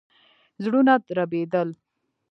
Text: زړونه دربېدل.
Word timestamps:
زړونه 0.63 0.93
دربېدل. 1.07 1.69